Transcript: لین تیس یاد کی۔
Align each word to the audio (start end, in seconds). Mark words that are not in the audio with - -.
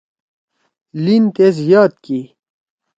لین 1.03 1.23
تیس 1.35 1.57
یاد 1.71 1.93
کی۔ 2.03 2.19